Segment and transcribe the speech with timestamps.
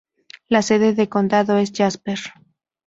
[0.47, 2.17] La sede de condado es Jasper.